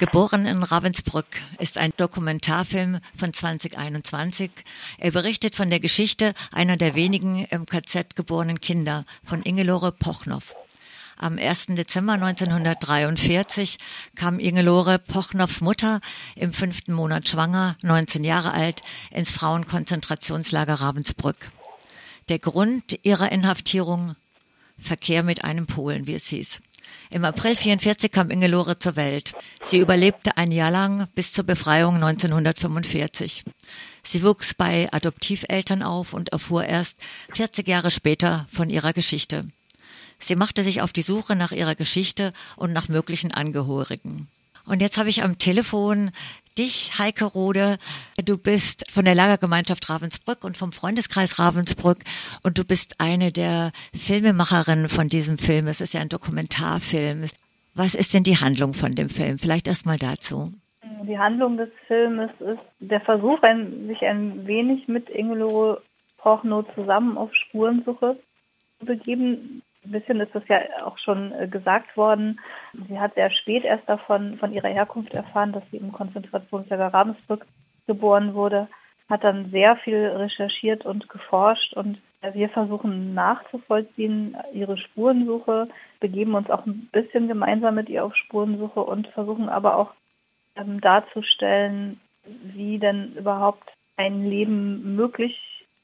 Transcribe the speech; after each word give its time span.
Geboren 0.00 0.44
in 0.44 0.64
Ravensbrück 0.64 1.26
ist 1.60 1.78
ein 1.78 1.92
Dokumentarfilm 1.96 2.98
von 3.16 3.32
2021. 3.32 4.50
Er 4.98 5.12
berichtet 5.12 5.54
von 5.54 5.70
der 5.70 5.78
Geschichte 5.78 6.34
einer 6.50 6.76
der 6.76 6.96
wenigen 6.96 7.44
im 7.44 7.64
KZ 7.64 8.16
geborenen 8.16 8.60
Kinder 8.60 9.04
von 9.22 9.42
Ingelore 9.44 9.92
Pochnow. 9.92 10.42
Am 11.16 11.38
1. 11.38 11.66
Dezember 11.68 12.14
1943 12.14 13.78
kam 14.16 14.40
Ingelore 14.40 14.98
Pochnows 14.98 15.60
Mutter 15.60 16.00
im 16.34 16.52
fünften 16.52 16.92
Monat 16.92 17.28
schwanger, 17.28 17.76
19 17.82 18.24
Jahre 18.24 18.50
alt, 18.50 18.82
ins 19.12 19.30
Frauenkonzentrationslager 19.30 20.74
Ravensbrück. 20.74 21.52
Der 22.28 22.40
Grund 22.40 22.98
ihrer 23.04 23.30
Inhaftierung 23.30 24.16
Verkehr 24.76 25.22
mit 25.22 25.44
einem 25.44 25.66
Polen, 25.66 26.08
wie 26.08 26.14
es 26.14 26.26
hieß. 26.26 26.60
Im 27.10 27.24
April 27.24 27.56
44 27.56 28.10
kam 28.10 28.30
Ingelore 28.30 28.78
zur 28.78 28.96
Welt. 28.96 29.34
Sie 29.62 29.78
überlebte 29.78 30.36
ein 30.36 30.50
Jahr 30.50 30.70
lang 30.70 31.06
bis 31.14 31.32
zur 31.32 31.44
Befreiung 31.44 31.94
1945. 31.96 33.44
Sie 34.02 34.22
wuchs 34.22 34.54
bei 34.54 34.86
Adoptiveltern 34.92 35.82
auf 35.82 36.12
und 36.12 36.30
erfuhr 36.30 36.64
erst 36.64 36.98
40 37.32 37.66
Jahre 37.68 37.90
später 37.90 38.46
von 38.52 38.68
ihrer 38.68 38.92
Geschichte. 38.92 39.48
Sie 40.18 40.36
machte 40.36 40.62
sich 40.62 40.80
auf 40.82 40.92
die 40.92 41.02
Suche 41.02 41.36
nach 41.36 41.52
ihrer 41.52 41.74
Geschichte 41.74 42.32
und 42.56 42.72
nach 42.72 42.88
möglichen 42.88 43.32
Angehörigen. 43.32 44.28
Und 44.66 44.80
jetzt 44.80 44.98
habe 44.98 45.08
ich 45.08 45.22
am 45.22 45.38
Telefon 45.38 46.10
dich, 46.56 46.98
Heike 46.98 47.24
Rode. 47.24 47.78
Du 48.24 48.38
bist 48.38 48.90
von 48.90 49.04
der 49.04 49.14
Lagergemeinschaft 49.14 49.88
Ravensbrück 49.90 50.44
und 50.44 50.56
vom 50.56 50.72
Freundeskreis 50.72 51.38
Ravensbrück 51.38 51.98
und 52.42 52.58
du 52.58 52.64
bist 52.64 53.00
eine 53.00 53.32
der 53.32 53.72
Filmemacherinnen 53.94 54.88
von 54.88 55.08
diesem 55.08 55.38
Film. 55.38 55.66
Es 55.66 55.80
ist 55.80 55.94
ja 55.94 56.00
ein 56.00 56.08
Dokumentarfilm. 56.08 57.24
Was 57.74 57.94
ist 57.94 58.14
denn 58.14 58.22
die 58.22 58.36
Handlung 58.36 58.72
von 58.72 58.92
dem 58.92 59.08
Film? 59.08 59.38
Vielleicht 59.38 59.66
erst 59.66 59.84
mal 59.84 59.98
dazu. 59.98 60.52
Die 61.02 61.18
Handlung 61.18 61.56
des 61.56 61.68
Filmes 61.86 62.30
ist 62.40 62.62
der 62.78 63.00
Versuch, 63.00 63.42
ein, 63.42 63.88
sich 63.88 64.00
ein 64.02 64.46
wenig 64.46 64.88
mit 64.88 65.10
Ingelore 65.10 65.82
Prochnow 66.18 66.64
zusammen 66.74 67.18
auf 67.18 67.34
Spurensuche 67.34 68.16
zu 68.78 68.86
begeben. 68.86 69.62
Ein 69.84 69.90
bisschen 69.90 70.20
ist 70.20 70.34
das 70.34 70.46
ja 70.48 70.60
auch 70.84 70.98
schon 70.98 71.32
äh, 71.32 71.46
gesagt 71.46 71.96
worden. 71.96 72.40
Sie 72.88 72.98
hat 72.98 73.14
sehr 73.14 73.30
spät 73.30 73.64
erst 73.64 73.88
davon, 73.88 74.38
von 74.38 74.52
ihrer 74.52 74.68
Herkunft 74.68 75.14
erfahren, 75.14 75.52
dass 75.52 75.62
sie 75.70 75.76
im 75.76 75.92
Konzentrationslager 75.92 76.92
Ravensbrück 76.92 77.46
geboren 77.86 78.34
wurde, 78.34 78.68
hat 79.10 79.24
dann 79.24 79.50
sehr 79.50 79.76
viel 79.76 80.06
recherchiert 80.06 80.86
und 80.86 81.08
geforscht 81.08 81.74
und 81.74 81.98
wir 82.32 82.48
versuchen 82.48 83.12
nachzuvollziehen 83.12 84.36
ihre 84.54 84.78
Spurensuche, 84.78 85.68
begeben 86.00 86.34
uns 86.34 86.48
auch 86.48 86.64
ein 86.64 86.88
bisschen 86.90 87.28
gemeinsam 87.28 87.74
mit 87.74 87.90
ihr 87.90 88.04
auf 88.04 88.16
Spurensuche 88.16 88.80
und 88.80 89.08
versuchen 89.08 89.50
aber 89.50 89.76
auch 89.76 89.90
ähm, 90.56 90.80
darzustellen, 90.80 92.00
wie 92.24 92.78
denn 92.78 93.12
überhaupt 93.14 93.70
ein 93.96 94.24
Leben 94.24 94.96
möglich 94.96 95.38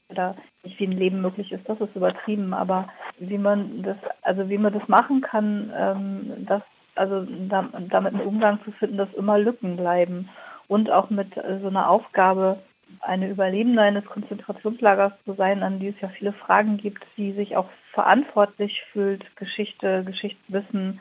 oder 0.09 0.35
nicht 0.63 0.79
wie 0.79 0.87
ein 0.87 0.97
Leben 0.97 1.21
möglich 1.21 1.51
ist, 1.51 1.67
das 1.69 1.79
ist 1.79 1.95
übertrieben, 1.95 2.53
aber 2.53 2.89
wie 3.21 3.37
man 3.37 3.83
das, 3.83 3.97
also 4.23 4.49
wie 4.49 4.57
man 4.57 4.73
das 4.73 4.87
machen 4.87 5.21
kann, 5.21 5.71
ähm, 5.75 6.45
dass 6.45 6.63
also 6.95 7.25
da, 7.47 7.69
damit 7.89 8.13
einen 8.13 8.27
Umgang 8.27 8.59
zu 8.63 8.71
finden, 8.71 8.97
dass 8.97 9.13
immer 9.13 9.37
Lücken 9.37 9.77
bleiben 9.77 10.29
und 10.67 10.91
auch 10.91 11.09
mit 11.09 11.37
äh, 11.37 11.59
so 11.61 11.67
einer 11.67 11.89
Aufgabe, 11.89 12.59
eine 12.99 13.29
Überlebende 13.29 13.81
eines 13.81 14.05
Konzentrationslagers 14.05 15.13
zu 15.23 15.33
sein, 15.33 15.63
an 15.63 15.79
die 15.79 15.87
es 15.87 16.01
ja 16.01 16.09
viele 16.09 16.33
Fragen 16.33 16.75
gibt, 16.77 17.05
die 17.15 17.31
sich 17.31 17.55
auch 17.55 17.69
verantwortlich 17.93 18.83
fühlt, 18.91 19.23
Geschichte, 19.37 20.03
Geschichtswissen, 20.03 20.99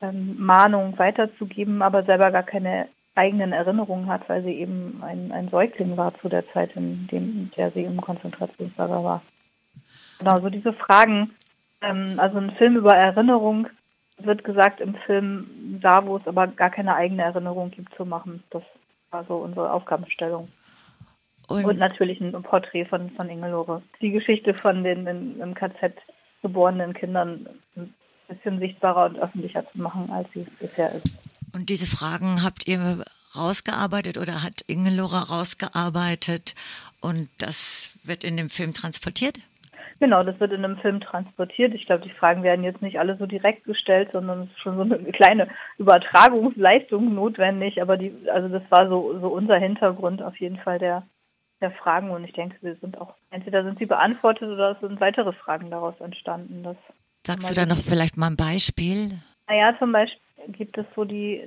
ähm, 0.00 0.36
Mahnung 0.38 0.98
weiterzugeben, 0.98 1.82
aber 1.82 2.02
selber 2.02 2.32
gar 2.32 2.42
keine 2.42 2.88
eigenen 3.14 3.52
Erinnerungen 3.52 4.08
hat, 4.08 4.28
weil 4.28 4.42
sie 4.42 4.54
eben 4.54 5.02
ein, 5.04 5.30
ein 5.30 5.48
Säugling 5.48 5.96
war 5.96 6.14
zu 6.20 6.28
der 6.28 6.48
Zeit, 6.52 6.74
in, 6.74 7.06
dem, 7.08 7.22
in 7.22 7.50
der 7.56 7.70
sie 7.70 7.84
im 7.84 8.00
Konzentrationslager 8.00 9.04
war. 9.04 9.22
Genau, 10.18 10.40
so 10.40 10.50
diese 10.50 10.72
Fragen, 10.72 11.30
ähm, 11.82 12.18
also 12.18 12.38
ein 12.38 12.52
Film 12.52 12.76
über 12.76 12.94
Erinnerung 12.94 13.68
wird 14.18 14.44
gesagt 14.44 14.80
im 14.80 14.94
Film, 15.06 15.78
da 15.80 16.04
wo 16.06 16.16
es 16.16 16.26
aber 16.26 16.46
gar 16.46 16.70
keine 16.70 16.94
eigene 16.94 17.22
Erinnerung 17.22 17.70
gibt, 17.70 17.94
zu 17.94 18.04
machen. 18.04 18.42
Das 18.50 18.62
war 19.10 19.24
so 19.24 19.36
unsere 19.36 19.72
Aufgabenstellung. 19.72 20.48
Und, 21.48 21.64
Und 21.64 21.78
natürlich 21.78 22.20
ein 22.20 22.32
Porträt 22.42 22.84
von, 22.84 23.10
von 23.10 23.28
Ingelore. 23.28 23.82
Die 24.00 24.12
Geschichte 24.12 24.54
von 24.54 24.84
den 24.84 25.06
in, 25.06 25.40
im 25.40 25.54
KZ 25.54 25.94
geborenen 26.42 26.94
Kindern 26.94 27.46
ein 27.76 27.94
bisschen 28.28 28.60
sichtbarer 28.60 29.06
und 29.06 29.18
öffentlicher 29.18 29.64
zu 29.72 29.80
machen, 29.80 30.10
als 30.10 30.28
sie 30.32 30.42
es 30.42 30.68
bisher 30.68 30.92
ist. 30.92 31.10
Und 31.52 31.68
diese 31.68 31.86
Fragen 31.86 32.44
habt 32.44 32.68
ihr 32.68 33.04
rausgearbeitet 33.34 34.16
oder 34.16 34.42
hat 34.42 34.62
Ingelora 34.66 35.22
rausgearbeitet 35.24 36.54
und 37.00 37.28
das 37.38 37.98
wird 38.04 38.24
in 38.24 38.36
dem 38.36 38.48
Film 38.48 38.72
transportiert? 38.72 39.38
Genau, 40.00 40.22
das 40.22 40.40
wird 40.40 40.52
in 40.52 40.64
einem 40.64 40.78
Film 40.78 41.00
transportiert. 41.00 41.74
Ich 41.74 41.86
glaube, 41.86 42.02
die 42.02 42.14
Fragen 42.14 42.42
werden 42.42 42.64
jetzt 42.64 42.80
nicht 42.80 42.98
alle 42.98 43.16
so 43.18 43.26
direkt 43.26 43.64
gestellt, 43.64 44.08
sondern 44.12 44.44
es 44.44 44.48
ist 44.48 44.60
schon 44.60 44.76
so 44.76 44.82
eine 44.82 44.98
kleine 45.12 45.48
Übertragungsleistung 45.76 47.14
notwendig. 47.14 47.82
Aber 47.82 47.98
die, 47.98 48.12
also 48.32 48.48
das 48.48 48.62
war 48.70 48.88
so, 48.88 49.18
so 49.20 49.28
unser 49.28 49.58
Hintergrund 49.58 50.22
auf 50.22 50.36
jeden 50.40 50.56
Fall 50.56 50.78
der, 50.78 51.06
der 51.60 51.70
Fragen. 51.72 52.10
Und 52.10 52.24
ich 52.24 52.32
denke, 52.32 52.56
sie 52.62 52.72
sind 52.80 52.98
auch, 52.98 53.14
entweder 53.30 53.62
sind 53.62 53.78
sie 53.78 53.84
beantwortet 53.84 54.48
oder 54.48 54.70
es 54.70 54.80
sind 54.80 55.00
weitere 55.02 55.34
Fragen 55.34 55.70
daraus 55.70 56.00
entstanden. 56.00 56.62
Das 56.62 56.76
Sagst 57.26 57.50
du 57.50 57.54
da 57.54 57.66
noch 57.66 57.76
vielleicht 57.76 58.16
mal 58.16 58.28
ein 58.28 58.36
Beispiel? 58.36 59.10
Naja, 59.46 59.76
zum 59.78 59.92
Beispiel 59.92 60.18
gibt 60.48 60.78
es 60.78 60.86
so 60.96 61.04
die 61.04 61.42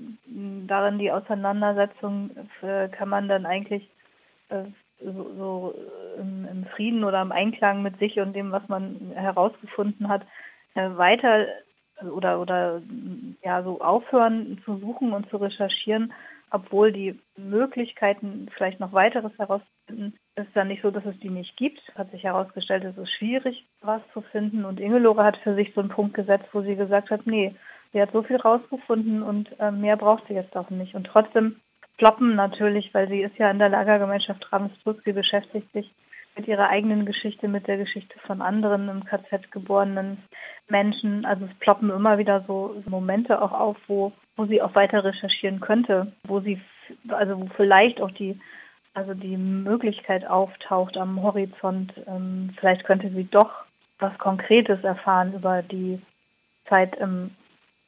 darin 0.67 0.99
die 0.99 1.11
Auseinandersetzung, 1.11 2.29
äh, 2.61 2.87
kann 2.89 3.09
man 3.09 3.27
dann 3.27 3.47
eigentlich 3.47 3.89
äh, 4.49 4.65
so, 5.03 5.33
so 5.37 5.75
im, 6.17 6.47
im, 6.49 6.65
Frieden 6.75 7.03
oder 7.03 7.21
im 7.21 7.31
Einklang 7.31 7.81
mit 7.81 7.97
sich 7.99 8.19
und 8.19 8.33
dem, 8.33 8.51
was 8.51 8.67
man 8.67 9.11
herausgefunden 9.15 10.07
hat, 10.09 10.23
äh, 10.75 10.89
weiter 10.95 11.47
oder 12.01 12.39
oder 12.39 12.81
ja 13.43 13.63
so 13.63 13.79
aufhören 13.81 14.59
zu 14.65 14.77
suchen 14.77 15.13
und 15.13 15.29
zu 15.29 15.37
recherchieren, 15.37 16.11
obwohl 16.49 16.91
die 16.91 17.19
Möglichkeiten 17.37 18.49
vielleicht 18.55 18.79
noch 18.79 18.93
weiteres 18.93 19.31
herauszufinden, 19.37 20.17
ist 20.35 20.49
dann 20.53 20.67
nicht 20.67 20.81
so, 20.81 20.91
dass 20.91 21.05
es 21.05 21.17
die 21.19 21.29
nicht 21.29 21.55
gibt. 21.57 21.79
Hat 21.95 22.11
sich 22.11 22.23
herausgestellt, 22.23 22.83
es 22.83 22.97
ist 22.97 23.11
schwierig, 23.11 23.65
was 23.81 24.01
zu 24.13 24.21
finden. 24.21 24.65
Und 24.65 24.79
Ingelore 24.79 25.23
hat 25.23 25.37
für 25.37 25.55
sich 25.55 25.73
so 25.73 25.81
einen 25.81 25.89
Punkt 25.89 26.15
gesetzt, 26.15 26.47
wo 26.51 26.61
sie 26.61 26.75
gesagt 26.75 27.11
hat, 27.11 27.25
nee, 27.25 27.55
Sie 27.93 28.01
hat 28.01 28.11
so 28.11 28.23
viel 28.23 28.37
rausgefunden 28.37 29.21
und 29.21 29.49
äh, 29.59 29.71
mehr 29.71 29.95
braucht 29.97 30.27
sie 30.27 30.33
jetzt 30.33 30.57
auch 30.57 30.71
nicht. 30.71 30.95
Und 30.95 31.05
trotzdem 31.05 31.57
ploppen 31.97 32.35
natürlich, 32.35 32.93
weil 32.93 33.07
sie 33.07 33.21
ist 33.21 33.37
ja 33.37 33.51
in 33.51 33.59
der 33.59 33.69
Lagergemeinschaft 33.69 34.51
Ravensbrück, 34.51 35.01
sie 35.03 35.13
beschäftigt 35.13 35.71
sich 35.73 35.91
mit 36.35 36.47
ihrer 36.47 36.69
eigenen 36.69 37.05
Geschichte, 37.05 37.47
mit 37.47 37.67
der 37.67 37.77
Geschichte 37.77 38.17
von 38.25 38.41
anderen 38.41 38.89
im 38.89 39.05
KZ 39.05 39.51
geborenen 39.51 40.17
Menschen. 40.67 41.25
Also 41.25 41.45
es 41.45 41.53
ploppen 41.59 41.89
immer 41.91 42.17
wieder 42.17 42.43
so 42.47 42.81
Momente 42.87 43.41
auch 43.41 43.51
auf, 43.51 43.77
wo, 43.87 44.11
wo 44.35 44.45
sie 44.45 44.61
auch 44.61 44.73
weiter 44.73 45.03
recherchieren 45.03 45.59
könnte, 45.59 46.11
wo 46.23 46.39
sie, 46.39 46.59
also 47.09 47.39
wo 47.39 47.45
vielleicht 47.55 48.01
auch 48.01 48.11
die, 48.11 48.39
also 48.95 49.13
die 49.13 49.37
Möglichkeit 49.37 50.25
auftaucht 50.25 50.97
am 50.97 51.21
Horizont, 51.21 51.93
ähm, 52.07 52.53
vielleicht 52.59 52.83
könnte 52.83 53.09
sie 53.09 53.25
doch 53.25 53.65
was 53.99 54.17
Konkretes 54.17 54.83
erfahren 54.83 55.33
über 55.33 55.61
die 55.61 56.01
Zeit 56.67 56.95
im 56.97 57.31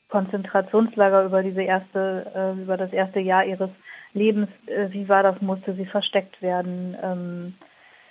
Konzentrationslager 0.10 1.26
über 1.26 1.42
diese 1.42 1.64
erste, 1.64 2.32
äh, 2.36 2.62
über 2.62 2.78
das 2.78 2.94
erste 2.94 3.20
Jahr 3.20 3.44
ihres 3.44 3.72
Lebens, 4.16 4.50
äh, 4.66 4.90
wie 4.92 5.08
war 5.08 5.22
das, 5.22 5.42
musste 5.42 5.76
sie 5.76 5.86
versteckt 5.86 6.42
werden, 6.42 6.98
ähm, 7.04 7.54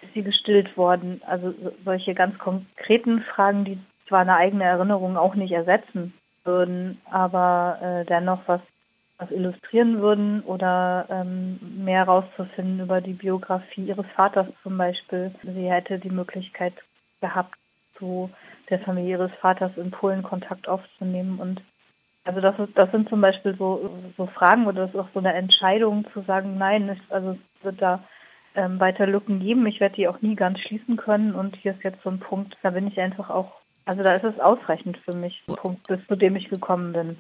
ist 0.03 0.15
sie 0.15 0.23
gestillt 0.23 0.77
worden? 0.77 1.23
Also 1.27 1.55
solche 1.85 2.15
ganz 2.15 2.39
konkreten 2.39 3.23
Fragen, 3.23 3.65
die 3.65 3.79
zwar 4.07 4.21
eine 4.21 4.37
eigene 4.37 4.65
Erinnerung 4.65 5.17
auch 5.17 5.35
nicht 5.35 5.53
ersetzen 5.53 6.13
würden, 6.45 7.01
aber 7.11 7.79
äh, 7.83 8.05
dennoch 8.05 8.41
was, 8.47 8.61
was 9.19 9.31
illustrieren 9.31 10.01
würden 10.03 10.43
oder 10.43 11.07
ähm, 11.09 11.59
mehr 11.85 12.01
herauszufinden 12.01 12.81
über 12.81 13.01
die 13.01 13.15
Biografie 13.15 13.87
ihres 13.87 14.07
Vaters 14.15 14.47
zum 14.63 14.77
Beispiel. 14.77 15.35
Sie 15.43 15.71
hätte 15.71 15.99
die 15.99 16.11
Möglichkeit 16.11 16.75
gehabt, 17.21 17.57
zu 17.99 18.29
der 18.69 18.81
Familie 18.81 19.13
ihres 19.13 19.33
Vaters 19.41 19.71
in 19.77 19.91
Polen 19.91 20.23
Kontakt 20.23 20.69
aufzunehmen 20.69 21.39
und 21.39 21.63
also 22.25 22.41
das 22.41 22.59
ist, 22.59 22.77
das 22.77 22.91
sind 22.91 23.09
zum 23.09 23.21
Beispiel 23.21 23.55
so, 23.57 23.91
so 24.17 24.27
Fragen 24.27 24.67
oder 24.67 24.87
das 24.87 24.95
ist 24.95 25.01
auch 25.01 25.11
so 25.13 25.19
eine 25.19 25.35
Entscheidung 25.35 26.07
zu 26.13 26.23
sagen, 26.23 26.57
nein, 26.57 26.89
es, 26.89 26.99
also 27.11 27.33
es 27.33 27.65
wird 27.65 27.81
da 27.83 28.03
ähm, 28.55 28.81
weiter 28.81 29.07
Lücken 29.07 29.41
geben. 29.41 29.67
Ich 29.67 29.81
werde 29.81 29.97
die 29.97 30.09
auch 30.09 30.23
nie 30.23 30.35
ganz 30.35 30.59
schließen 30.61 30.97
können 30.97 31.35
und 31.35 31.57
hier 31.57 31.73
ist 31.73 31.85
jetzt 31.85 32.03
so 32.03 32.11
ein 32.11 32.21
Punkt, 32.21 32.57
da 32.63 32.71
bin 32.71 32.87
ich 32.87 32.99
einfach 32.99 33.29
auch, 33.29 33.53
also 33.85 34.03
da 34.03 34.15
ist 34.15 34.25
es 34.25 34.41
ausreichend 34.41 34.97
für 35.05 35.15
mich, 35.15 35.43
ein 35.49 35.57
Punkt, 35.57 35.87
bis 35.87 36.01
zu 36.07 36.17
dem 36.17 36.35
ich 36.37 36.49
gekommen 36.49 36.95
bin. 36.95 37.19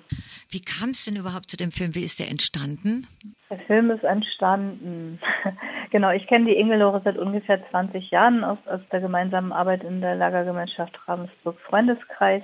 Wie 0.49 0.63
kam 0.63 0.91
es 0.91 1.05
denn 1.05 1.17
überhaupt 1.17 1.51
zu 1.51 1.59
dem 1.59 1.71
Film? 1.71 1.95
Wie 1.95 2.05
ist 2.05 2.19
der 2.19 2.31
entstanden? 2.31 3.07
Der 3.51 3.59
Film 3.59 3.91
ist 3.91 4.05
entstanden. 4.05 5.21
genau, 5.91 6.11
ich 6.13 6.27
kenne 6.27 6.47
die 6.47 6.57
Ingelore 6.57 7.03
seit 7.05 7.19
ungefähr 7.19 7.61
20 7.71 8.11
Jahren 8.11 8.43
aus, 8.43 8.59
aus 8.67 8.81
der 8.91 9.01
gemeinsamen 9.01 9.53
Arbeit 9.53 9.85
in 9.85 10.01
der 10.01 10.15
Lagergemeinschaft 10.15 10.99
Ravensburg 11.07 11.61
Freundeskreis. 11.61 12.43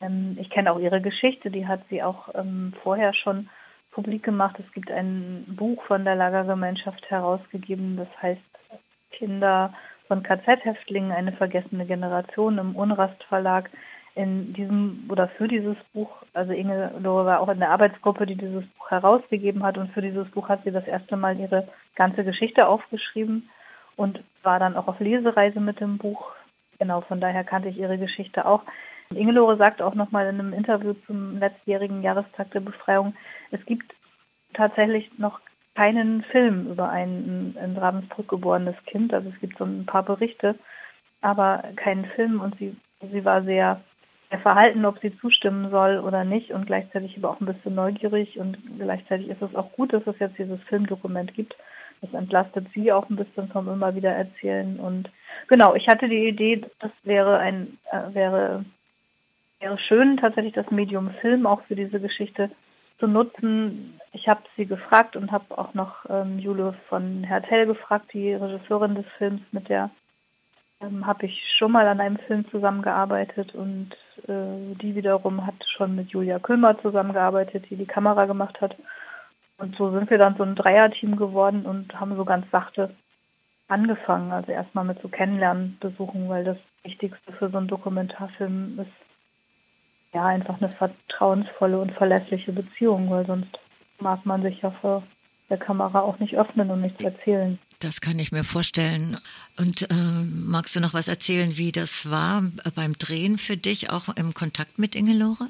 Ähm, 0.00 0.36
ich 0.40 0.50
kenne 0.50 0.72
auch 0.72 0.78
ihre 0.78 1.00
Geschichte, 1.00 1.50
die 1.50 1.66
hat 1.66 1.80
sie 1.90 2.02
auch 2.02 2.28
ähm, 2.34 2.72
vorher 2.82 3.14
schon 3.14 3.48
publik 3.90 4.22
gemacht. 4.22 4.56
Es 4.58 4.72
gibt 4.72 4.90
ein 4.90 5.44
Buch 5.48 5.82
von 5.84 6.04
der 6.04 6.16
Lagergemeinschaft 6.16 7.10
herausgegeben, 7.10 7.96
das 7.96 8.08
heißt 8.22 8.40
Kinder 9.12 9.74
von 10.08 10.22
KZ-Häftlingen, 10.22 11.12
eine 11.12 11.32
vergessene 11.32 11.86
Generation 11.86 12.58
im 12.58 12.76
Unrast 12.76 13.22
Verlag. 13.24 13.70
In 14.16 14.52
diesem 14.54 15.06
oder 15.08 15.28
für 15.28 15.46
dieses 15.46 15.76
Buch, 15.94 16.10
also 16.34 16.52
Inge 16.52 16.92
Lore 16.98 17.26
war 17.26 17.40
auch 17.40 17.48
in 17.48 17.60
der 17.60 17.70
Arbeitsgruppe, 17.70 18.26
die 18.26 18.34
dieses 18.34 18.66
Buch 18.66 18.90
herausgegeben 18.90 19.62
hat 19.62 19.78
und 19.78 19.92
für 19.92 20.02
dieses 20.02 20.28
Buch 20.32 20.48
hat 20.48 20.64
sie 20.64 20.72
das 20.72 20.86
erste 20.86 21.16
Mal 21.16 21.38
ihre 21.38 21.68
ganze 21.94 22.24
Geschichte 22.24 22.66
aufgeschrieben 22.66 23.48
und 23.94 24.20
war 24.42 24.58
dann 24.58 24.76
auch 24.76 24.88
auf 24.88 24.98
Lesereise 24.98 25.60
mit 25.60 25.78
dem 25.78 25.98
Buch. 25.98 26.32
Genau, 26.80 27.02
von 27.02 27.20
daher 27.20 27.44
kannte 27.44 27.68
ich 27.68 27.78
ihre 27.78 27.98
Geschichte 27.98 28.46
auch. 28.46 28.62
Ingelore 29.14 29.56
sagt 29.56 29.82
auch 29.82 29.94
nochmal 29.94 30.28
in 30.28 30.38
einem 30.38 30.52
Interview 30.52 30.94
zum 31.06 31.38
letztjährigen 31.38 32.02
Jahrestag 32.02 32.50
der 32.52 32.60
Befreiung, 32.60 33.14
es 33.50 33.64
gibt 33.66 33.92
tatsächlich 34.54 35.10
noch 35.18 35.40
keinen 35.74 36.22
Film 36.22 36.70
über 36.70 36.88
ein 36.90 37.56
in 37.62 37.76
Ravensbrück 37.76 38.28
geborenes 38.28 38.76
Kind. 38.86 39.12
Also 39.12 39.30
es 39.30 39.40
gibt 39.40 39.58
so 39.58 39.64
ein 39.64 39.86
paar 39.86 40.04
Berichte, 40.04 40.56
aber 41.20 41.64
keinen 41.76 42.04
Film 42.04 42.40
und 42.40 42.56
sie, 42.58 42.76
sie 43.00 43.24
war 43.24 43.42
sehr, 43.42 43.80
sehr 44.30 44.40
verhalten, 44.40 44.84
ob 44.84 45.00
sie 45.00 45.16
zustimmen 45.18 45.70
soll 45.70 45.98
oder 45.98 46.24
nicht 46.24 46.52
und 46.52 46.66
gleichzeitig 46.66 47.16
aber 47.16 47.30
auch 47.30 47.40
ein 47.40 47.46
bisschen 47.46 47.74
neugierig 47.74 48.38
und 48.38 48.58
gleichzeitig 48.78 49.28
ist 49.28 49.42
es 49.42 49.54
auch 49.54 49.72
gut, 49.72 49.92
dass 49.92 50.06
es 50.06 50.18
jetzt 50.18 50.38
dieses 50.38 50.60
Filmdokument 50.68 51.34
gibt. 51.34 51.56
Das 52.00 52.12
entlastet 52.14 52.66
sie 52.74 52.92
auch 52.92 53.08
ein 53.10 53.16
bisschen 53.16 53.48
vom 53.48 53.68
immer 53.68 53.94
wieder 53.94 54.12
erzählen 54.12 54.78
und 54.78 55.10
genau, 55.48 55.74
ich 55.74 55.86
hatte 55.88 56.08
die 56.08 56.28
Idee, 56.28 56.62
das 56.78 56.92
wäre 57.02 57.38
ein, 57.38 57.78
äh, 57.90 58.14
wäre 58.14 58.64
wäre 59.60 59.78
schön, 59.78 60.16
tatsächlich 60.16 60.54
das 60.54 60.70
Medium 60.70 61.10
Film 61.20 61.46
auch 61.46 61.62
für 61.62 61.76
diese 61.76 62.00
Geschichte 62.00 62.50
zu 62.98 63.06
nutzen. 63.06 64.00
Ich 64.12 64.28
habe 64.28 64.42
sie 64.56 64.66
gefragt 64.66 65.16
und 65.16 65.30
habe 65.30 65.56
auch 65.56 65.74
noch 65.74 66.06
ähm, 66.08 66.38
Jule 66.38 66.74
von 66.88 67.22
Hertel 67.24 67.66
gefragt, 67.66 68.12
die 68.12 68.32
Regisseurin 68.32 68.94
des 68.94 69.06
Films, 69.18 69.42
mit 69.52 69.68
der 69.68 69.90
ähm, 70.80 71.06
habe 71.06 71.26
ich 71.26 71.42
schon 71.58 71.72
mal 71.72 71.86
an 71.86 72.00
einem 72.00 72.18
Film 72.26 72.48
zusammengearbeitet 72.50 73.54
und 73.54 73.90
äh, 74.28 74.74
die 74.80 74.94
wiederum 74.94 75.46
hat 75.46 75.54
schon 75.76 75.94
mit 75.94 76.08
Julia 76.10 76.38
Külmer 76.38 76.80
zusammengearbeitet, 76.80 77.66
die 77.68 77.76
die 77.76 77.86
Kamera 77.86 78.24
gemacht 78.24 78.60
hat. 78.60 78.76
Und 79.58 79.76
so 79.76 79.90
sind 79.90 80.08
wir 80.08 80.16
dann 80.16 80.36
so 80.36 80.42
ein 80.42 80.54
Dreierteam 80.54 81.16
geworden 81.16 81.66
und 81.66 81.98
haben 82.00 82.16
so 82.16 82.24
ganz 82.24 82.46
sachte 82.50 82.94
angefangen. 83.68 84.32
Also 84.32 84.52
erstmal 84.52 84.86
mit 84.86 85.02
so 85.02 85.08
Kennenlernen 85.08 85.76
besuchen, 85.80 86.30
weil 86.30 86.44
das 86.44 86.56
Wichtigste 86.82 87.32
für 87.32 87.50
so 87.50 87.58
einen 87.58 87.68
Dokumentarfilm 87.68 88.78
ist, 88.80 89.09
ja, 90.12 90.26
einfach 90.26 90.60
eine 90.60 90.70
vertrauensvolle 90.70 91.78
und 91.78 91.92
verlässliche 91.92 92.52
Beziehung, 92.52 93.10
weil 93.10 93.26
sonst 93.26 93.60
mag 94.00 94.24
man 94.26 94.42
sich 94.42 94.60
ja 94.62 94.70
vor 94.70 95.02
der 95.48 95.58
Kamera 95.58 96.00
auch 96.00 96.18
nicht 96.18 96.36
öffnen 96.36 96.70
und 96.70 96.80
nichts 96.80 97.02
erzählen. 97.04 97.58
Das 97.80 98.00
kann 98.00 98.18
ich 98.18 98.30
mir 98.30 98.44
vorstellen. 98.44 99.18
Und 99.58 99.90
äh, 99.90 99.94
magst 99.94 100.76
du 100.76 100.80
noch 100.80 100.94
was 100.94 101.08
erzählen, 101.08 101.56
wie 101.56 101.72
das 101.72 102.10
war 102.10 102.42
beim 102.74 102.94
Drehen 102.94 103.38
für 103.38 103.56
dich, 103.56 103.90
auch 103.90 104.14
im 104.16 104.34
Kontakt 104.34 104.78
mit 104.78 104.94
Ingelore? 104.94 105.48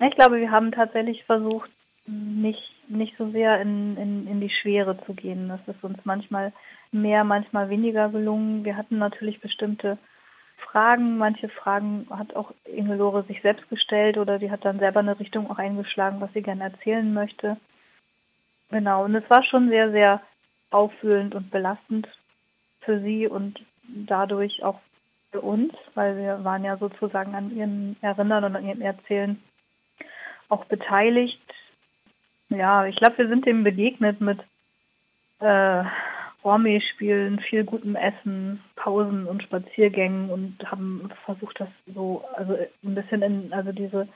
Ich 0.00 0.14
glaube, 0.16 0.40
wir 0.40 0.50
haben 0.50 0.72
tatsächlich 0.72 1.24
versucht, 1.24 1.70
nicht, 2.06 2.60
nicht 2.88 3.14
so 3.18 3.30
sehr 3.30 3.60
in, 3.60 3.96
in, 3.96 4.26
in 4.26 4.40
die 4.40 4.50
Schwere 4.50 4.98
zu 5.06 5.14
gehen. 5.14 5.48
Das 5.48 5.60
ist 5.66 5.84
uns 5.84 5.98
manchmal 6.04 6.52
mehr, 6.90 7.24
manchmal 7.24 7.68
weniger 7.68 8.08
gelungen. 8.08 8.64
Wir 8.64 8.76
hatten 8.76 8.98
natürlich 8.98 9.40
bestimmte 9.40 9.98
Fragen. 10.60 11.18
Manche 11.18 11.48
Fragen 11.48 12.06
hat 12.10 12.34
auch 12.36 12.52
Ingelore 12.64 13.24
sich 13.24 13.42
selbst 13.42 13.68
gestellt 13.68 14.18
oder 14.18 14.38
die 14.38 14.50
hat 14.50 14.64
dann 14.64 14.78
selber 14.78 15.00
eine 15.00 15.18
Richtung 15.18 15.50
auch 15.50 15.58
eingeschlagen, 15.58 16.20
was 16.20 16.32
sie 16.32 16.42
gerne 16.42 16.64
erzählen 16.64 17.12
möchte. 17.12 17.56
Genau, 18.70 19.04
und 19.04 19.14
es 19.14 19.28
war 19.28 19.42
schon 19.44 19.68
sehr, 19.68 19.90
sehr 19.90 20.20
auffühlend 20.70 21.34
und 21.34 21.50
belastend 21.50 22.08
für 22.82 23.00
sie 23.00 23.26
und 23.26 23.60
dadurch 23.84 24.62
auch 24.62 24.80
für 25.30 25.40
uns, 25.40 25.72
weil 25.94 26.16
wir 26.16 26.44
waren 26.44 26.64
ja 26.64 26.76
sozusagen 26.76 27.34
an 27.34 27.56
ihren 27.56 27.96
Erinnern 28.00 28.44
und 28.44 28.56
an 28.56 28.66
ihrem 28.66 28.80
Erzählen 28.80 29.42
auch 30.48 30.64
beteiligt. 30.64 31.40
Ja, 32.48 32.86
ich 32.86 32.96
glaube, 32.96 33.18
wir 33.18 33.28
sind 33.28 33.46
dem 33.46 33.62
begegnet 33.62 34.20
mit 34.20 34.40
äh, 35.40 35.84
Gourmet 36.42 36.80
spielen, 36.80 37.38
viel 37.40 37.64
gutem 37.64 37.96
Essen, 37.96 38.62
Pausen 38.80 39.26
und 39.26 39.42
Spaziergängen 39.42 40.30
und 40.30 40.56
haben 40.70 41.10
versucht, 41.26 41.60
das 41.60 41.68
so, 41.94 42.24
also 42.34 42.56
ein 42.82 42.94
bisschen 42.94 43.20
in, 43.22 43.52
also 43.52 43.72
diese, 43.72 44.08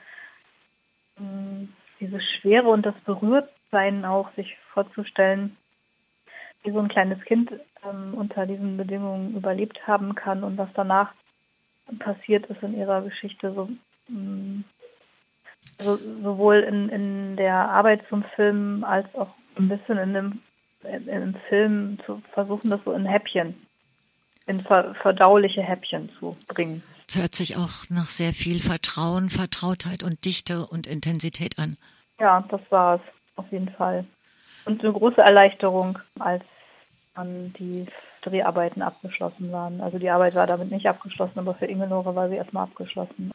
mm, 1.19 1.69
diese 1.99 2.19
Schwere 2.19 2.69
und 2.69 2.83
das 2.83 2.95
Berührtsein 3.05 4.05
auch 4.05 4.33
sich 4.35 4.57
vorzustellen, 4.73 5.55
wie 6.63 6.71
so 6.71 6.79
ein 6.79 6.87
kleines 6.87 7.21
Kind 7.25 7.51
ähm, 7.87 8.15
unter 8.15 8.47
diesen 8.47 8.75
Bedingungen 8.75 9.35
überlebt 9.35 9.85
haben 9.85 10.15
kann 10.15 10.43
und 10.43 10.57
was 10.57 10.69
danach 10.73 11.13
passiert 11.99 12.47
ist 12.47 12.63
in 12.63 12.75
ihrer 12.75 13.03
Geschichte, 13.03 13.53
so, 13.53 13.69
also 15.77 15.97
sowohl 16.23 16.61
in, 16.61 16.89
in 16.89 17.35
der 17.35 17.53
Arbeit 17.69 18.01
zum 18.09 18.23
Film 18.35 18.83
als 18.83 19.13
auch 19.13 19.29
ein 19.57 19.69
bisschen 19.69 19.99
in 19.99 20.13
dem 20.13 20.41
im 20.83 21.33
Film 21.49 21.97
zu 22.05 22.21
versuchen, 22.33 22.69
das 22.69 22.79
so 22.83 22.91
in 22.91 23.07
Häppchen, 23.07 23.64
in 24.47 24.61
verdauliche 24.61 25.61
Häppchen 25.61 26.09
zu 26.19 26.37
bringen. 26.47 26.83
Es 27.07 27.17
hört 27.17 27.35
sich 27.35 27.55
auch 27.57 27.89
nach 27.89 28.09
sehr 28.09 28.33
viel 28.33 28.59
Vertrauen, 28.59 29.29
Vertrautheit 29.29 30.03
und 30.03 30.25
Dichte 30.25 30.65
und 30.65 30.87
Intensität 30.87 31.59
an. 31.59 31.77
Ja, 32.19 32.43
das 32.49 32.61
war 32.69 32.95
es 32.95 33.01
auf 33.35 33.45
jeden 33.51 33.69
Fall. 33.69 34.05
Und 34.65 34.83
eine 34.83 34.93
große 34.93 35.21
Erleichterung, 35.21 35.99
als 36.19 36.43
dann 37.15 37.53
die 37.53 37.85
Dreharbeiten 38.23 38.81
abgeschlossen 38.81 39.51
waren. 39.51 39.81
Also 39.81 39.99
die 39.99 40.09
Arbeit 40.09 40.35
war 40.35 40.47
damit 40.47 40.71
nicht 40.71 40.87
abgeschlossen, 40.87 41.39
aber 41.39 41.53
für 41.55 41.65
Ingelore 41.65 42.15
war 42.15 42.29
sie 42.29 42.35
erstmal 42.35 42.63
abgeschlossen. 42.63 43.31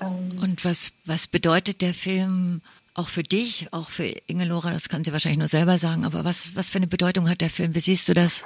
Ähm 0.00 0.38
und 0.40 0.64
was, 0.64 0.92
was 1.04 1.26
bedeutet 1.26 1.82
der 1.82 1.94
Film 1.94 2.62
auch 2.94 3.08
für 3.08 3.22
dich, 3.22 3.72
auch 3.72 3.90
für 3.90 4.10
Ingelora, 4.26 4.70
das 4.70 4.88
kann 4.88 5.04
sie 5.04 5.12
wahrscheinlich 5.12 5.38
nur 5.38 5.48
selber 5.48 5.78
sagen, 5.78 6.04
aber 6.04 6.24
was, 6.24 6.56
was 6.56 6.70
für 6.70 6.78
eine 6.78 6.86
Bedeutung 6.86 7.28
hat 7.28 7.40
der 7.40 7.50
Film? 7.50 7.74
Wie 7.74 7.80
siehst 7.80 8.08
du 8.08 8.14
das? 8.14 8.44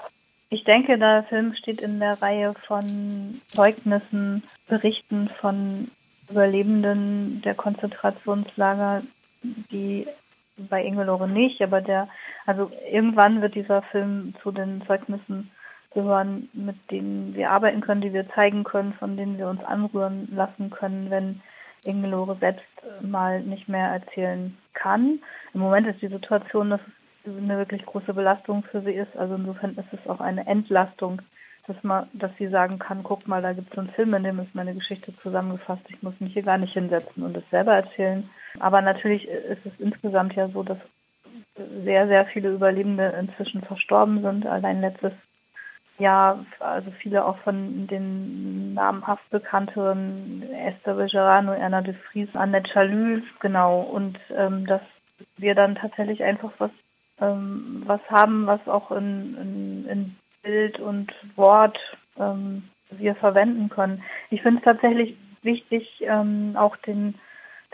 Ich 0.52 0.64
denke, 0.64 0.98
der 0.98 1.22
Film 1.22 1.54
steht 1.54 1.80
in 1.80 1.98
der 1.98 2.20
Reihe 2.20 2.52
von 2.66 3.40
Zeugnissen, 3.48 4.42
Berichten 4.68 5.30
von 5.40 5.90
Überlebenden 6.28 7.40
der 7.40 7.54
Konzentrationslager, 7.54 9.00
die 9.42 10.06
bei 10.58 10.84
Ingelore 10.84 11.26
nicht, 11.26 11.62
aber 11.62 11.80
der, 11.80 12.06
also 12.44 12.70
irgendwann 12.90 13.40
wird 13.40 13.54
dieser 13.54 13.80
Film 13.80 14.34
zu 14.42 14.52
den 14.52 14.82
Zeugnissen 14.86 15.50
gehören, 15.94 16.50
mit 16.52 16.76
denen 16.90 17.34
wir 17.34 17.50
arbeiten 17.50 17.80
können, 17.80 18.02
die 18.02 18.12
wir 18.12 18.28
zeigen 18.28 18.62
können, 18.62 18.92
von 18.92 19.16
denen 19.16 19.38
wir 19.38 19.48
uns 19.48 19.64
anrühren 19.64 20.28
lassen 20.36 20.68
können, 20.68 21.08
wenn 21.08 21.40
Ingelore 21.82 22.36
selbst 22.38 22.66
mal 23.00 23.40
nicht 23.40 23.70
mehr 23.70 23.88
erzählen 23.88 24.54
kann. 24.74 25.20
Im 25.54 25.60
Moment 25.60 25.86
ist 25.86 26.02
die 26.02 26.08
Situation, 26.08 26.68
dass 26.68 26.80
es 26.82 27.01
eine 27.26 27.58
wirklich 27.58 27.84
große 27.84 28.14
Belastung 28.14 28.64
für 28.64 28.82
sie 28.82 28.92
ist. 28.92 29.16
Also 29.16 29.34
insofern 29.34 29.72
ist 29.72 29.92
es 29.92 30.08
auch 30.08 30.20
eine 30.20 30.46
Entlastung, 30.46 31.22
dass 31.66 31.76
man, 31.82 32.08
dass 32.12 32.30
sie 32.38 32.48
sagen 32.48 32.78
kann, 32.78 33.02
guck 33.02 33.28
mal, 33.28 33.42
da 33.42 33.52
gibt 33.52 33.72
es 33.72 33.78
einen 33.78 33.90
Film, 33.90 34.14
in 34.14 34.24
dem 34.24 34.40
ist 34.40 34.54
meine 34.54 34.74
Geschichte 34.74 35.14
zusammengefasst. 35.16 35.82
Ich 35.88 36.02
muss 36.02 36.18
mich 36.20 36.32
hier 36.32 36.42
gar 36.42 36.58
nicht 36.58 36.72
hinsetzen 36.72 37.22
und 37.22 37.36
es 37.36 37.48
selber 37.50 37.74
erzählen. 37.74 38.28
Aber 38.58 38.82
natürlich 38.82 39.28
ist 39.28 39.64
es 39.64 39.78
insgesamt 39.78 40.34
ja 40.34 40.48
so, 40.48 40.62
dass 40.62 40.78
sehr, 41.84 42.08
sehr 42.08 42.26
viele 42.26 42.50
Überlebende 42.50 43.14
inzwischen 43.18 43.62
verstorben 43.62 44.22
sind. 44.22 44.46
Allein 44.46 44.80
letztes 44.80 45.12
ja, 45.98 46.44
also 46.58 46.90
viele 46.90 47.24
auch 47.24 47.38
von 47.38 47.86
den 47.86 48.74
namhaft 48.74 49.28
bekannteren 49.30 50.42
Esther 50.52 50.94
Bejerano, 50.94 51.52
Erna 51.52 51.82
de 51.82 51.94
Vries, 51.94 52.34
Annette 52.34 52.70
Chalus, 52.72 53.22
genau. 53.40 53.80
Und 53.82 54.18
ähm, 54.36 54.66
dass 54.66 54.80
wir 55.36 55.54
dann 55.54 55.76
tatsächlich 55.76 56.24
einfach 56.24 56.50
was, 56.58 56.70
ähm, 57.22 57.82
was 57.86 58.00
haben, 58.10 58.46
was 58.46 58.66
auch 58.66 58.90
in, 58.90 59.36
in, 59.36 59.88
in 59.88 60.16
Bild 60.42 60.80
und 60.80 61.12
Wort 61.36 61.78
ähm, 62.18 62.64
wir 62.90 63.14
verwenden 63.14 63.68
können. 63.68 64.02
Ich 64.30 64.42
finde 64.42 64.58
es 64.58 64.64
tatsächlich 64.64 65.16
wichtig, 65.42 65.88
ähm, 66.00 66.54
auch 66.56 66.76
den, 66.78 67.14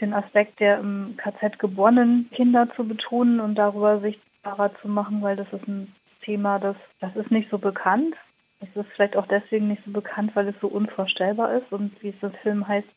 den 0.00 0.12
Aspekt 0.12 0.60
der 0.60 0.78
im 0.78 1.16
KZ 1.16 1.58
geborenen 1.58 2.30
Kinder 2.32 2.68
zu 2.76 2.86
betonen 2.86 3.40
und 3.40 3.56
darüber 3.56 4.00
sichtbarer 4.00 4.72
zu 4.80 4.88
machen, 4.88 5.22
weil 5.22 5.36
das 5.36 5.52
ist 5.52 5.66
ein 5.66 5.92
Thema, 6.22 6.58
das, 6.58 6.76
das 7.00 7.14
ist 7.16 7.30
nicht 7.30 7.50
so 7.50 7.58
bekannt. 7.58 8.14
Es 8.60 8.68
ist 8.74 8.90
vielleicht 8.94 9.16
auch 9.16 9.26
deswegen 9.26 9.68
nicht 9.68 9.84
so 9.84 9.92
bekannt, 9.92 10.34
weil 10.34 10.48
es 10.48 10.60
so 10.60 10.68
unvorstellbar 10.68 11.54
ist 11.54 11.72
und 11.72 11.92
wie 12.02 12.08
es 12.08 12.22
im 12.22 12.32
Film 12.42 12.66
heißt, 12.66 12.88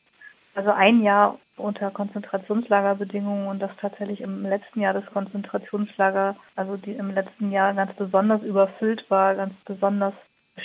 also 0.55 0.71
ein 0.71 1.01
Jahr 1.01 1.37
unter 1.61 1.91
Konzentrationslagerbedingungen 1.91 3.47
und 3.47 3.59
dass 3.59 3.71
tatsächlich 3.79 4.21
im 4.21 4.43
letzten 4.43 4.81
Jahr 4.81 4.93
das 4.93 5.05
Konzentrationslager, 5.07 6.35
also 6.55 6.77
die 6.77 6.93
im 6.93 7.13
letzten 7.13 7.51
Jahr 7.51 7.73
ganz 7.73 7.93
besonders 7.95 8.41
überfüllt 8.43 9.09
war, 9.09 9.35
ganz 9.35 9.53
besonders 9.65 10.13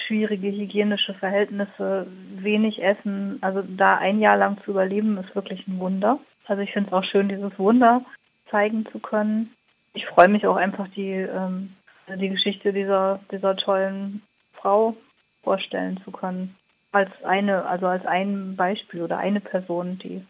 schwierige 0.07 0.49
hygienische 0.51 1.15
Verhältnisse, 1.15 2.07
wenig 2.37 2.83
Essen, 2.83 3.39
also 3.41 3.63
da 3.63 3.97
ein 3.97 4.21
Jahr 4.21 4.37
lang 4.37 4.59
zu 4.65 4.73
überleben, 4.73 5.19
ist 5.19 5.35
wirklich 5.35 5.67
ein 5.67 5.79
Wunder. 5.79 6.19
Also 6.47 6.63
ich 6.63 6.73
finde 6.73 6.89
es 6.89 6.93
auch 6.93 7.05
schön, 7.05 7.29
dieses 7.29 7.59
Wunder 7.59 8.05
zeigen 8.51 8.87
zu 8.87 8.99
können. 8.99 9.55
Ich 9.95 10.07
freue 10.07 10.29
mich 10.29 10.47
auch 10.47 10.57
einfach, 10.57 10.89
die, 10.89 11.13
ähm, 11.13 11.75
die 12.09 12.29
Geschichte 12.29 12.73
dieser, 12.73 13.21
dieser 13.31 13.57
tollen 13.57 14.23
Frau 14.55 14.97
vorstellen 15.43 16.01
zu 16.05 16.11
können. 16.11 16.57
Als 16.93 17.11
eine, 17.25 17.65
also 17.67 17.87
als 17.87 18.07
ein 18.07 18.57
Beispiel 18.57 19.03
oder 19.03 19.19
eine 19.19 19.41
Person, 19.41 19.99
die 19.99 20.25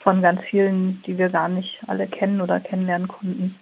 von 0.00 0.22
ganz 0.22 0.40
vielen, 0.42 1.02
die 1.06 1.18
wir 1.18 1.28
gar 1.28 1.48
nicht 1.48 1.78
alle 1.86 2.06
kennen 2.06 2.40
oder 2.40 2.58
kennenlernen 2.58 3.08
konnten. 3.08 3.60